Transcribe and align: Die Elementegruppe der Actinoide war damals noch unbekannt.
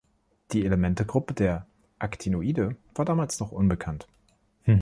Die 0.51 0.65
Elementegruppe 0.65 1.35
der 1.35 1.67
Actinoide 1.99 2.75
war 2.95 3.05
damals 3.05 3.39
noch 3.39 3.51
unbekannt. 3.51 4.07